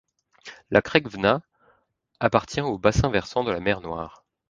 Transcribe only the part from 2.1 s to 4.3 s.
appartient au bassin versant de la mer Noire.